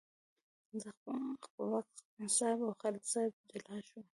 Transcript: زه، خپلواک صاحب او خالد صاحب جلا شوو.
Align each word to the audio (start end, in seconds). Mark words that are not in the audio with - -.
زه، 0.81 0.89
خپلواک 1.45 1.87
صاحب 2.37 2.59
او 2.65 2.71
خالد 2.81 3.03
صاحب 3.13 3.33
جلا 3.51 3.77
شوو. 3.87 4.01